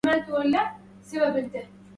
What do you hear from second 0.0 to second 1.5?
نفقت نفوق الحمار